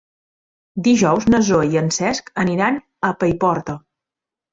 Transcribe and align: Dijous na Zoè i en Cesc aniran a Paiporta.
Dijous 0.85 1.27
na 1.33 1.41
Zoè 1.49 1.67
i 1.75 1.79
en 1.81 1.91
Cesc 1.97 2.31
aniran 2.45 2.79
a 3.11 3.13
Paiporta. 3.21 3.77